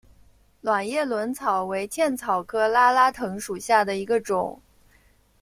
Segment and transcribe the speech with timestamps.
[0.61, 4.59] 卵叶轮草为茜草科拉拉藤属下的一个种。